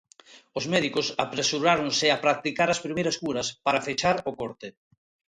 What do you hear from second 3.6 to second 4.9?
para fechar o corte.